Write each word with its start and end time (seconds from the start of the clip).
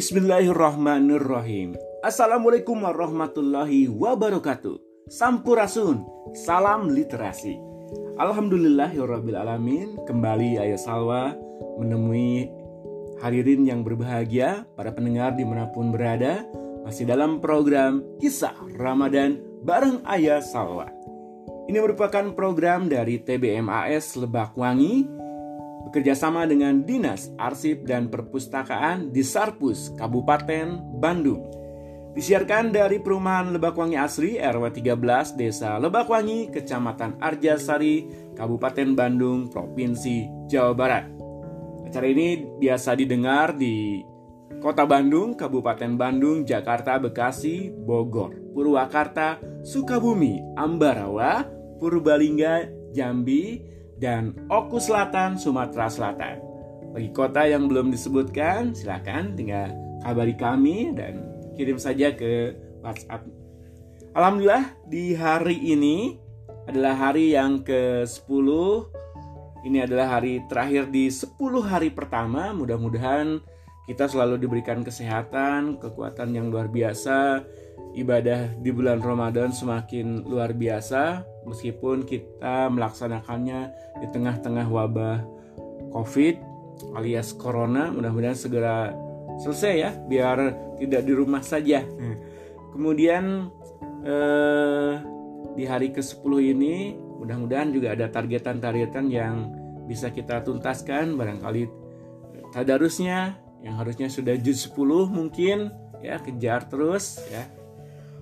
Bismillahirrahmanirrahim. 0.00 1.76
Assalamualaikum 2.00 2.72
warahmatullahi 2.88 3.84
wabarakatuh. 3.84 4.80
Sampurasun, 5.12 6.08
salam 6.32 6.88
literasi. 6.88 7.60
Alhamdulillahirrahmanirrahim. 8.16 10.00
Kembali 10.08 10.56
Ayah 10.56 10.80
Salwa 10.80 11.36
menemui 11.76 12.48
hadirin 13.20 13.68
yang 13.68 13.84
berbahagia, 13.84 14.64
para 14.72 14.88
pendengar 14.88 15.36
di 15.36 15.44
mana 15.44 15.68
pun 15.68 15.92
berada, 15.92 16.48
masih 16.80 17.04
dalam 17.04 17.36
program 17.36 18.00
Kisah 18.24 18.56
Ramadan 18.80 19.36
bareng 19.60 20.00
Ayah 20.08 20.40
Salwa. 20.40 20.88
Ini 21.68 21.76
merupakan 21.76 22.24
program 22.32 22.88
dari 22.88 23.20
TBMAS 23.20 24.16
Lebak 24.16 24.56
Wangi 24.56 25.04
bekerja 25.88 26.12
sama 26.12 26.44
dengan 26.44 26.84
Dinas 26.84 27.32
Arsip 27.40 27.88
dan 27.88 28.12
Perpustakaan 28.12 29.14
di 29.14 29.24
Sarpus, 29.24 29.94
Kabupaten 29.96 31.00
Bandung. 31.00 31.60
Disiarkan 32.10 32.74
dari 32.74 32.98
Perumahan 32.98 33.54
Lebakwangi 33.54 33.94
Asri 33.94 34.34
RW 34.34 34.74
13 34.74 35.38
Desa 35.38 35.78
Lebakwangi, 35.78 36.50
Kecamatan 36.50 37.22
Arjasari, 37.22 38.10
Kabupaten 38.34 38.98
Bandung, 38.98 39.46
Provinsi 39.46 40.26
Jawa 40.50 40.74
Barat. 40.74 41.06
Acara 41.86 42.06
ini 42.10 42.42
biasa 42.58 42.98
didengar 42.98 43.54
di 43.54 44.02
Kota 44.58 44.84
Bandung, 44.84 45.38
Kabupaten 45.38 45.94
Bandung, 45.94 46.42
Jakarta, 46.42 46.98
Bekasi, 46.98 47.70
Bogor, 47.70 48.34
Purwakarta, 48.52 49.38
Sukabumi, 49.62 50.42
Ambarawa, 50.58 51.46
Purbalingga, 51.78 52.68
Jambi, 52.90 53.62
dan 54.00 54.32
Oku 54.48 54.80
Selatan, 54.80 55.36
Sumatera 55.36 55.92
Selatan. 55.92 56.40
Bagi 56.90 57.12
kota 57.12 57.44
yang 57.46 57.68
belum 57.68 57.92
disebutkan, 57.92 58.74
silakan 58.74 59.36
tinggal 59.36 59.70
kabari 60.00 60.34
kami 60.34 60.96
dan 60.96 61.22
kirim 61.54 61.76
saja 61.76 62.10
ke 62.16 62.56
WhatsApp. 62.80 63.28
Alhamdulillah 64.16 64.74
di 64.90 65.14
hari 65.14 65.54
ini 65.60 66.18
adalah 66.66 67.12
hari 67.12 67.36
yang 67.36 67.62
ke-10. 67.62 68.48
Ini 69.60 69.84
adalah 69.84 70.18
hari 70.18 70.40
terakhir 70.48 70.88
di 70.88 71.12
10 71.12 71.36
hari 71.62 71.92
pertama. 71.92 72.50
Mudah-mudahan 72.56 73.38
kita 73.86 74.08
selalu 74.08 74.40
diberikan 74.40 74.80
kesehatan, 74.80 75.78
kekuatan 75.78 76.32
yang 76.32 76.48
luar 76.48 76.72
biasa, 76.72 77.44
ibadah 77.94 78.54
di 78.58 78.70
bulan 78.70 79.02
Ramadan 79.02 79.50
semakin 79.50 80.22
luar 80.22 80.54
biasa 80.54 81.26
meskipun 81.46 82.06
kita 82.06 82.70
melaksanakannya 82.70 83.60
di 83.98 84.06
tengah-tengah 84.14 84.66
wabah 84.70 85.18
Covid 85.90 86.38
alias 86.96 87.34
Corona 87.34 87.90
mudah-mudahan 87.90 88.38
segera 88.38 88.94
selesai 89.40 89.74
ya 89.74 89.90
biar 90.06 90.38
tidak 90.78 91.02
di 91.04 91.12
rumah 91.12 91.42
saja. 91.44 91.82
Hmm. 91.84 92.16
Kemudian 92.76 93.50
eh, 94.06 94.92
di 95.58 95.64
hari 95.66 95.90
ke-10 95.90 96.32
ini 96.56 96.94
mudah-mudahan 97.20 97.68
juga 97.74 97.92
ada 97.92 98.08
targetan-targetan 98.08 99.10
yang 99.10 99.52
bisa 99.84 100.08
kita 100.14 100.40
tuntaskan 100.46 101.18
barangkali 101.18 101.66
tadarusnya 102.54 103.36
yang 103.60 103.76
harusnya 103.76 104.08
sudah 104.08 104.38
juz 104.38 104.70
10 104.70 104.78
mungkin 105.10 105.68
ya 106.00 106.16
kejar 106.22 106.64
terus 106.70 107.20
ya 107.28 107.44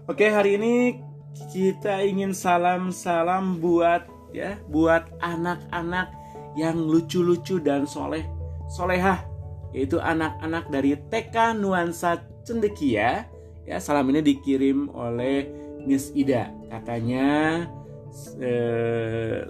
Oke, 0.08 0.24
hari 0.24 0.56
ini 0.56 1.04
kita 1.52 2.00
ingin 2.00 2.32
salam-salam 2.32 3.60
buat 3.60 4.08
ya, 4.32 4.56
buat 4.72 5.04
anak-anak 5.20 6.08
yang 6.56 6.80
lucu-lucu 6.80 7.60
dan 7.60 7.84
soleh 7.84 8.24
solehah 8.72 9.20
yaitu 9.76 10.00
anak-anak 10.00 10.64
dari 10.72 10.96
TK 10.96 11.60
Nuansa 11.60 12.24
Cendekia. 12.40 13.28
Ya 13.68 13.76
salam 13.84 14.08
ini 14.08 14.24
dikirim 14.24 14.88
oleh 14.96 15.44
Miss 15.84 16.08
Ida. 16.16 16.56
Katanya 16.72 17.68
eh, 18.40 19.44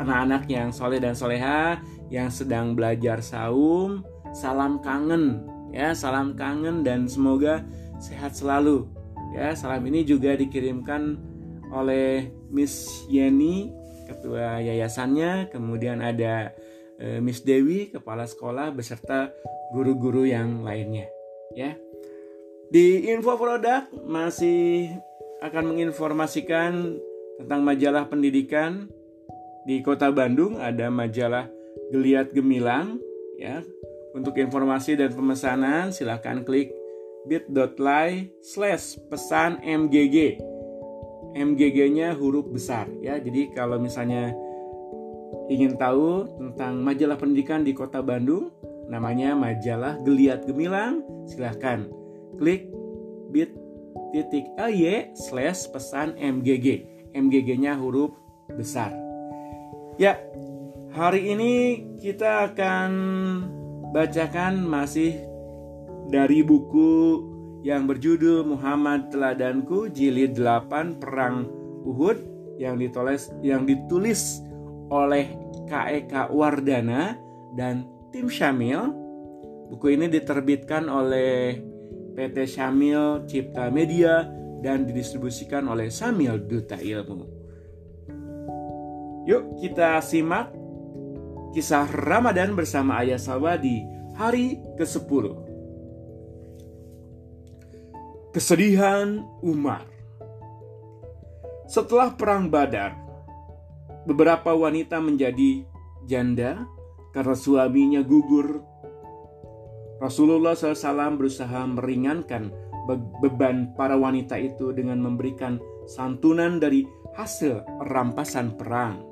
anak-anak 0.00 0.48
yang 0.48 0.72
soleh 0.72 1.04
dan 1.04 1.12
soleha 1.12 1.84
yang 2.08 2.32
sedang 2.32 2.72
belajar 2.72 3.20
saum 3.20 4.08
salam 4.32 4.80
kangen. 4.80 5.44
Ya 5.68 5.92
salam 5.92 6.32
kangen 6.32 6.80
dan 6.80 7.04
semoga 7.04 7.60
sehat 8.00 8.32
selalu 8.32 8.88
Ya, 9.34 9.52
salam 9.54 9.84
ini 9.86 10.02
juga 10.08 10.34
dikirimkan 10.34 11.20
oleh 11.68 12.32
Miss 12.48 13.04
Yeni, 13.12 13.68
ketua 14.08 14.64
yayasannya, 14.64 15.52
kemudian 15.52 16.00
ada 16.00 16.56
e, 16.96 17.20
Miss 17.20 17.44
Dewi, 17.44 17.92
kepala 17.92 18.24
sekolah 18.24 18.72
beserta 18.72 19.32
guru-guru 19.76 20.24
yang 20.24 20.64
lainnya, 20.64 21.12
ya. 21.52 21.76
Di 22.68 23.08
info 23.12 23.36
produk 23.36 23.88
masih 24.04 24.92
akan 25.40 25.72
menginformasikan 25.72 27.00
tentang 27.40 27.60
majalah 27.64 28.10
pendidikan 28.10 28.90
di 29.64 29.84
Kota 29.84 30.08
Bandung 30.12 30.56
ada 30.56 30.88
majalah 30.88 31.48
Geliat 31.92 32.32
Gemilang 32.32 33.00
ya. 33.40 33.64
Untuk 34.16 34.34
informasi 34.40 34.96
dan 34.96 35.12
pemesanan 35.12 35.92
silahkan 35.92 36.42
klik 36.42 36.72
bit.ly 37.28 38.32
slash 38.40 38.96
pesan 39.12 39.60
MGG. 39.60 40.40
MGG-nya 41.36 42.16
huruf 42.16 42.48
besar 42.48 42.88
ya. 43.04 43.20
Jadi 43.20 43.52
kalau 43.52 43.76
misalnya 43.76 44.32
ingin 45.52 45.76
tahu 45.76 46.24
tentang 46.40 46.80
majalah 46.80 47.20
pendidikan 47.20 47.62
di 47.62 47.76
Kota 47.76 48.00
Bandung, 48.00 48.48
namanya 48.88 49.36
majalah 49.36 50.00
Geliat 50.02 50.48
Gemilang, 50.48 51.04
silahkan 51.28 51.84
klik 52.40 52.72
bit 53.28 53.52
titik 54.12 54.48
slash 55.14 55.68
pesan 55.68 56.16
MGG. 56.16 56.96
MGG-nya 57.12 57.76
huruf 57.76 58.12
besar. 58.52 58.92
Ya, 60.00 60.16
hari 60.94 61.34
ini 61.34 61.52
kita 61.98 62.52
akan 62.52 62.90
bacakan 63.92 64.62
masih 64.64 65.16
dari 66.08 66.40
buku 66.40 67.20
yang 67.60 67.84
berjudul 67.84 68.48
Muhammad 68.48 69.12
Teladanku 69.12 69.92
Jilid 69.92 70.40
8 70.40 70.96
Perang 70.96 71.44
Uhud 71.84 72.16
yang 72.56 72.80
ditulis 72.80 73.28
yang 73.44 73.68
ditulis 73.68 74.40
oleh 74.88 75.36
KEK 75.68 76.32
Wardana 76.32 77.14
dan 77.54 77.84
tim 78.08 78.32
Syamil. 78.32 78.88
Buku 79.68 79.92
ini 79.92 80.08
diterbitkan 80.08 80.88
oleh 80.88 81.60
PT 82.16 82.48
Syamil 82.48 83.28
Cipta 83.28 83.68
Media 83.68 84.24
dan 84.64 84.88
didistribusikan 84.88 85.68
oleh 85.68 85.92
Samil 85.92 86.40
Duta 86.48 86.80
Ilmu. 86.80 87.36
Yuk 89.28 89.60
kita 89.60 90.00
simak 90.00 90.48
kisah 91.52 91.84
Ramadan 91.84 92.56
bersama 92.56 93.04
Ayah 93.04 93.20
Salwa 93.20 93.60
di 93.60 93.84
hari 94.16 94.56
ke-10. 94.80 95.47
Kesedihan 98.28 99.24
Umar 99.40 99.88
Setelah 101.64 102.12
Perang 102.12 102.52
Badar, 102.52 102.92
beberapa 104.04 104.52
wanita 104.52 105.00
menjadi 105.00 105.64
janda 106.04 106.68
karena 107.16 107.32
suaminya 107.32 108.04
gugur. 108.04 108.60
Rasulullah 109.96 110.52
SAW 110.52 111.16
berusaha 111.16 111.72
meringankan 111.72 112.52
beban 113.24 113.72
para 113.80 113.96
wanita 113.96 114.36
itu 114.36 114.76
dengan 114.76 115.00
memberikan 115.00 115.56
santunan 115.88 116.60
dari 116.60 116.84
hasil 117.16 117.64
rampasan 117.88 118.60
perang. 118.60 119.08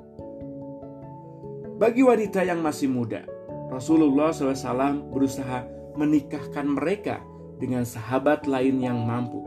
Bagi 1.81 2.05
wanita 2.05 2.45
yang 2.45 2.61
masih 2.61 2.93
muda, 2.93 3.25
Rasulullah 3.73 4.29
SAW 4.29 5.09
berusaha 5.09 5.65
menikahkan 5.97 6.69
mereka 6.69 7.17
dengan 7.57 7.83
sahabat 7.83 8.45
lain 8.45 8.81
yang 8.81 9.01
mampu. 9.01 9.41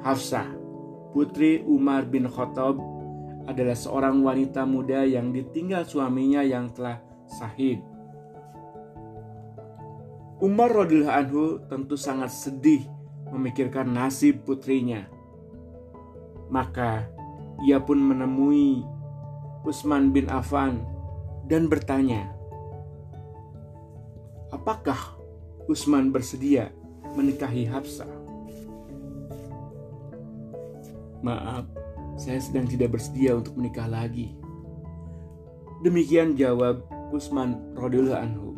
Hafsah, 0.00 0.48
putri 1.12 1.60
Umar 1.64 2.08
bin 2.08 2.28
Khattab, 2.28 2.80
adalah 3.48 3.76
seorang 3.76 4.22
wanita 4.22 4.64
muda 4.64 5.04
yang 5.04 5.34
ditinggal 5.34 5.84
suaminya 5.84 6.40
yang 6.44 6.70
telah 6.72 7.00
sahid. 7.26 7.82
Umar 10.40 10.72
radhiyallahu 10.72 11.18
anhu 11.20 11.44
tentu 11.68 12.00
sangat 12.00 12.32
sedih 12.32 12.88
memikirkan 13.28 13.92
nasib 13.92 14.40
putrinya. 14.48 15.04
Maka 16.48 17.12
ia 17.60 17.76
pun 17.76 18.00
menemui 18.00 18.80
Utsman 19.68 20.16
bin 20.16 20.32
Affan 20.32 20.80
dan 21.44 21.68
bertanya, 21.68 22.32
"Apakah 24.48 25.19
Usman 25.70 26.10
bersedia 26.10 26.74
menikahi 27.14 27.62
Hafsah. 27.62 28.10
Maaf, 31.22 31.62
saya 32.18 32.42
sedang 32.42 32.66
tidak 32.66 32.98
bersedia 32.98 33.38
untuk 33.38 33.54
menikah 33.54 33.86
lagi. 33.86 34.34
Demikian 35.86 36.34
jawab 36.34 36.82
Usman 37.14 37.78
radhiyallahu 37.78 38.18
anhu. 38.18 38.48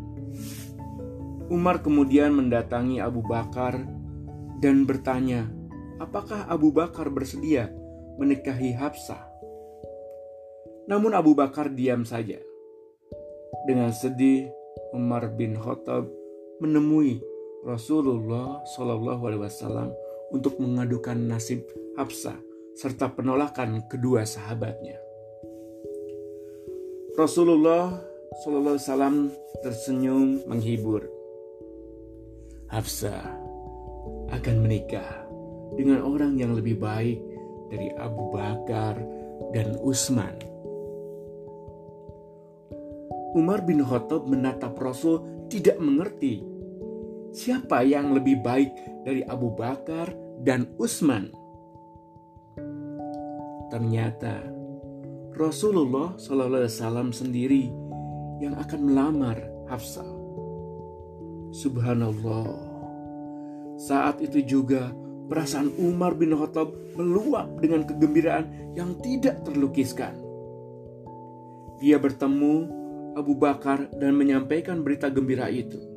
Umar 1.53 1.85
kemudian 1.85 2.33
mendatangi 2.33 3.05
Abu 3.05 3.21
Bakar 3.21 3.77
dan 4.65 4.89
bertanya, 4.89 5.53
apakah 6.01 6.49
Abu 6.49 6.73
Bakar 6.73 7.13
bersedia 7.13 7.69
menikahi 8.17 8.73
Hafsah? 8.73 9.21
Namun 10.89 11.13
Abu 11.13 11.37
Bakar 11.37 11.69
diam 11.77 12.09
saja. 12.09 12.41
Dengan 13.69 13.93
sedih, 13.93 14.49
Umar 14.97 15.29
bin 15.37 15.61
Khattab 15.61 16.22
menemui 16.63 17.19
Rasulullah 17.67 18.63
Shallallahu 18.71 19.23
Alaihi 19.27 19.43
Wasallam 19.43 19.91
untuk 20.31 20.63
mengadukan 20.63 21.19
nasib 21.19 21.67
Hafsah 21.99 22.39
serta 22.79 23.11
penolakan 23.11 23.83
kedua 23.91 24.23
sahabatnya. 24.23 25.03
Rasulullah 27.19 27.99
Shallallahu 28.41 28.79
Alaihi 28.79 28.87
Wasallam 28.87 29.17
tersenyum 29.67 30.47
menghibur. 30.47 31.03
Hafsah 32.71 33.27
akan 34.33 34.57
menikah 34.63 35.27
dengan 35.77 36.07
orang 36.07 36.39
yang 36.39 36.55
lebih 36.57 36.81
baik 36.81 37.21
dari 37.69 37.91
Abu 37.99 38.33
Bakar 38.33 38.97
dan 39.53 39.77
Utsman. 39.83 40.33
Umar 43.33 43.65
bin 43.65 43.81
Khattab 43.81 44.29
menatap 44.29 44.77
Rasul 44.77 45.49
tidak 45.49 45.77
mengerti 45.81 46.52
siapa 47.33 47.81
yang 47.83 48.13
lebih 48.13 48.45
baik 48.45 48.71
dari 49.09 49.25
Abu 49.25 49.51
Bakar 49.57 50.13
dan 50.45 50.69
Utsman. 50.77 51.33
Ternyata 53.73 54.45
Rasulullah 55.33 56.13
SAW 56.21 57.09
sendiri 57.09 57.73
yang 58.45 58.53
akan 58.61 58.81
melamar 58.85 59.41
Hafsah. 59.67 60.05
Subhanallah. 61.57 62.49
Saat 63.81 64.21
itu 64.21 64.45
juga 64.45 64.93
perasaan 65.33 65.73
Umar 65.81 66.13
bin 66.13 66.37
Khattab 66.37 66.69
meluap 67.01 67.49
dengan 67.65 67.89
kegembiraan 67.89 68.77
yang 68.77 69.01
tidak 69.01 69.41
terlukiskan. 69.49 70.13
Dia 71.81 71.97
bertemu 71.97 72.69
Abu 73.17 73.37
Bakar 73.37 73.89
dan 73.97 74.17
menyampaikan 74.17 74.85
berita 74.85 75.09
gembira 75.09 75.49
itu. 75.49 75.92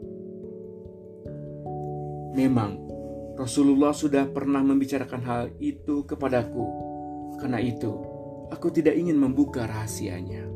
Memang 2.36 2.76
Rasulullah 3.40 3.96
sudah 3.96 4.28
pernah 4.28 4.60
membicarakan 4.60 5.22
hal 5.24 5.44
itu 5.64 6.04
kepadaku. 6.04 6.68
Karena 7.40 7.60
itu, 7.64 7.92
aku 8.52 8.72
tidak 8.72 8.96
ingin 8.96 9.16
membuka 9.16 9.64
rahasianya. 9.64 10.48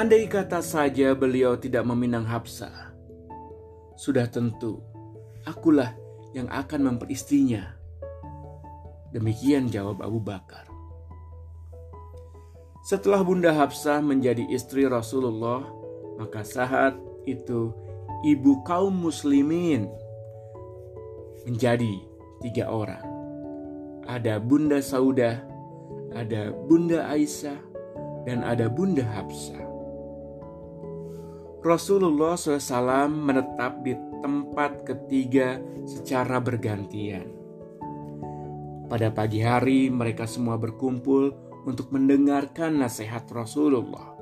Andai 0.00 0.24
kata 0.30 0.64
saja 0.64 1.12
beliau 1.12 1.60
tidak 1.60 1.84
meminang 1.84 2.24
Hafsah, 2.24 2.94
sudah 3.98 4.24
tentu 4.30 4.80
akulah 5.44 5.92
yang 6.32 6.46
akan 6.48 6.94
memperistrinya. 6.94 7.74
Demikian 9.10 9.66
jawab 9.66 9.98
Abu 10.00 10.22
Bakar. 10.22 10.70
Setelah 12.86 13.20
Bunda 13.20 13.50
Hafsah 13.52 13.98
menjadi 14.00 14.46
istri 14.48 14.86
Rasulullah, 14.86 15.66
maka 16.16 16.46
saat 16.46 16.94
itu 17.26 17.74
ibu 18.20 18.60
kaum 18.68 18.92
muslimin 18.92 19.88
menjadi 21.48 21.94
tiga 22.44 22.68
orang. 22.68 23.04
Ada 24.04 24.42
Bunda 24.42 24.82
Saudah, 24.84 25.40
ada 26.12 26.52
Bunda 26.52 27.08
Aisyah, 27.08 27.56
dan 28.28 28.44
ada 28.44 28.68
Bunda 28.68 29.06
Hafsah. 29.06 29.64
Rasulullah 31.60 32.40
SAW 32.40 33.12
menetap 33.12 33.84
di 33.84 33.92
tempat 34.24 34.84
ketiga 34.84 35.60
secara 35.84 36.40
bergantian. 36.40 37.28
Pada 38.88 39.12
pagi 39.12 39.44
hari, 39.44 39.92
mereka 39.92 40.24
semua 40.26 40.56
berkumpul 40.56 41.30
untuk 41.68 41.92
mendengarkan 41.92 42.80
nasihat 42.80 43.28
Rasulullah. 43.30 44.16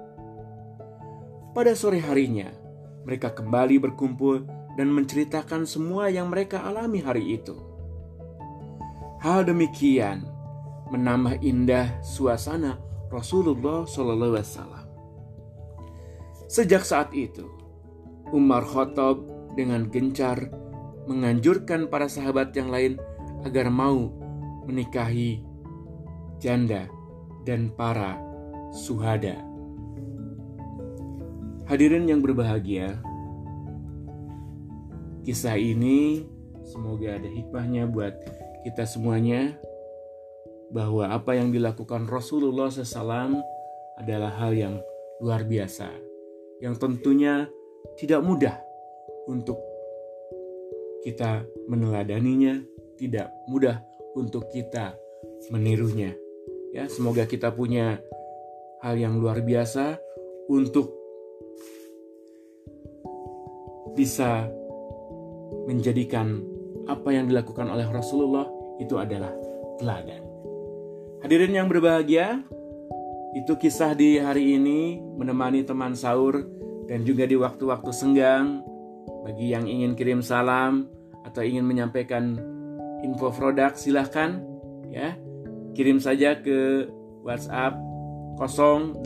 Pada 1.55 1.73
sore 1.73 2.03
harinya, 2.03 2.51
mereka 3.07 3.35
kembali 3.35 3.79
berkumpul 3.83 4.47
dan 4.79 4.95
menceritakan 4.95 5.67
semua 5.67 6.07
yang 6.07 6.31
mereka 6.31 6.63
alami 6.63 7.03
hari 7.03 7.39
itu. 7.39 7.59
Hal 9.19 9.43
demikian 9.43 10.23
menambah 10.95 11.43
indah 11.43 11.99
suasana 12.07 12.79
Rasulullah 13.11 13.83
SAW. 13.89 14.87
Sejak 16.49 16.87
saat 16.87 17.11
itu, 17.13 17.45
Umar 18.31 18.65
Khattab 18.65 19.21
dengan 19.59 19.91
gencar 19.91 20.49
menganjurkan 21.09 21.89
para 21.89 22.07
sahabat 22.07 22.55
yang 22.55 22.69
lain 22.69 23.01
agar 23.43 23.73
mau 23.73 24.13
menikahi 24.69 25.41
janda 26.39 26.87
dan 27.49 27.73
para 27.73 28.21
suhada. 28.71 29.48
Hadirin 31.69 32.09
yang 32.09 32.25
berbahagia, 32.25 32.97
kisah 35.21 35.61
ini 35.61 36.25
semoga 36.65 37.21
ada 37.21 37.29
hikmahnya 37.29 37.85
buat 37.85 38.17
kita 38.65 38.89
semuanya 38.89 39.53
bahwa 40.73 41.13
apa 41.13 41.37
yang 41.37 41.53
dilakukan 41.53 42.09
Rasulullah 42.09 42.73
SAW 42.73 43.45
adalah 44.01 44.33
hal 44.41 44.57
yang 44.57 44.75
luar 45.21 45.45
biasa 45.45 45.93
yang 46.65 46.73
tentunya 46.81 47.53
tidak 48.01 48.25
mudah 48.25 48.57
untuk 49.29 49.61
kita 51.05 51.45
meneladaninya, 51.69 52.65
tidak 52.97 53.29
mudah 53.45 53.85
untuk 54.17 54.49
kita 54.49 54.97
menirunya. 55.53 56.17
Ya, 56.73 56.89
semoga 56.89 57.29
kita 57.29 57.53
punya 57.53 58.01
hal 58.81 58.97
yang 58.97 59.21
luar 59.21 59.45
biasa 59.45 60.01
untuk 60.49 60.97
bisa 63.99 64.47
menjadikan 65.67 66.39
apa 66.87 67.11
yang 67.11 67.27
dilakukan 67.27 67.67
oleh 67.67 67.91
Rasulullah 67.91 68.47
itu 68.79 68.95
adalah 68.95 69.35
teladan. 69.83 70.23
Hadirin 71.27 71.59
yang 71.59 71.67
berbahagia, 71.67 72.47
itu 73.35 73.53
kisah 73.59 73.93
di 73.99 74.23
hari 74.23 74.55
ini 74.55 75.03
menemani 75.19 75.67
teman 75.67 75.99
sahur 75.99 76.47
dan 76.87 77.03
juga 77.03 77.27
di 77.29 77.35
waktu-waktu 77.37 77.91
senggang 77.91 78.63
bagi 79.27 79.53
yang 79.53 79.69
ingin 79.69 79.93
kirim 79.93 80.25
salam 80.25 80.89
atau 81.27 81.45
ingin 81.45 81.67
menyampaikan 81.67 82.41
info 83.05 83.29
produk 83.29 83.77
silahkan 83.77 84.41
ya 84.89 85.13
kirim 85.77 86.01
saja 86.01 86.41
ke 86.41 86.89
WhatsApp 87.21 87.77
088 88.41 89.05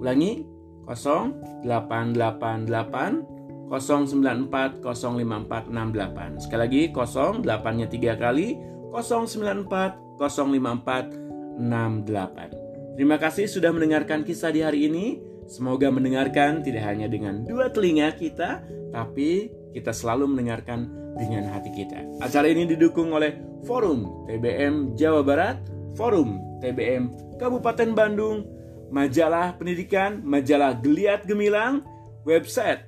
ulangi 0.00 0.46
0888 0.88 3.68
094 3.68 4.80
05468 4.80 6.40
sekali 6.40 6.60
lagi 6.64 6.88
0 6.88 7.44
8 7.44 7.76
nya 7.76 7.86
3 7.86 8.16
kali 8.16 8.56
094 8.90 10.08
054 10.18 11.28
68. 11.58 12.98
Terima 12.98 13.18
kasih 13.18 13.46
sudah 13.46 13.70
mendengarkan 13.74 14.24
kisah 14.26 14.50
di 14.50 14.62
hari 14.62 14.90
ini. 14.90 15.22
Semoga 15.48 15.88
mendengarkan 15.88 16.60
tidak 16.60 16.84
hanya 16.84 17.08
dengan 17.08 17.40
dua 17.48 17.72
telinga 17.72 18.12
kita, 18.12 18.60
tapi 18.92 19.48
kita 19.72 19.96
selalu 19.96 20.36
mendengarkan 20.36 20.92
dengan 21.16 21.48
hati 21.48 21.72
kita. 21.72 22.04
Acara 22.20 22.52
ini 22.52 22.68
didukung 22.68 23.16
oleh 23.16 23.40
Forum 23.64 24.28
TBM 24.28 24.94
Jawa 24.94 25.24
Barat, 25.24 25.56
Forum 25.96 26.60
TBM 26.60 27.08
Kabupaten 27.40 27.96
Bandung, 27.96 28.44
Majalah 28.88 29.56
Pendidikan, 29.60 30.24
Majalah 30.24 30.76
Geliat 30.80 31.24
Gemilang, 31.28 31.84
website 32.24 32.84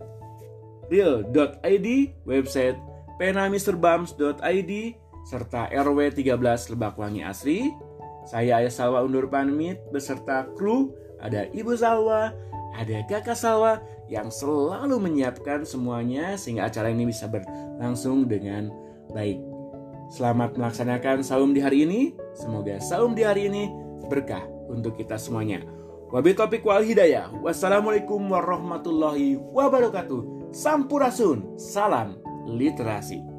real.id, 0.91 1.89
website 2.27 2.77
penamisterbams.id, 3.21 4.73
serta 5.29 5.71
RW 5.71 5.99
13 6.11 6.73
Lebakwangi 6.75 7.23
Asri, 7.23 7.71
saya 8.27 8.61
Ayah 8.61 8.73
Salwa 8.73 9.01
undur 9.07 9.31
pamit 9.31 9.79
beserta 9.95 10.51
kru, 10.59 10.93
ada 11.23 11.47
Ibu 11.55 11.73
Salwa, 11.79 12.35
ada 12.75 12.97
Kakak 13.07 13.39
Salwa 13.39 13.79
yang 14.11 14.29
selalu 14.29 14.99
menyiapkan 14.99 15.63
semuanya 15.63 16.35
sehingga 16.35 16.67
acara 16.67 16.91
ini 16.91 17.07
bisa 17.07 17.31
berlangsung 17.31 18.27
dengan 18.27 18.69
baik. 19.15 19.39
Selamat 20.11 20.59
melaksanakan 20.59 21.23
saum 21.23 21.55
di 21.55 21.63
hari 21.63 21.87
ini. 21.87 22.19
Semoga 22.35 22.83
saum 22.83 23.15
di 23.15 23.23
hari 23.23 23.47
ini 23.47 23.71
berkah 24.11 24.43
untuk 24.67 24.99
kita 24.99 25.15
semuanya. 25.15 25.63
Wabi 26.11 26.35
topik 26.35 26.67
wal 26.67 26.83
hidayah. 26.83 27.31
Wassalamualaikum 27.39 28.19
warahmatullahi 28.35 29.39
wabarakatuh. 29.39 30.51
Sampurasun. 30.51 31.55
Salam 31.55 32.19
literasi. 32.51 33.30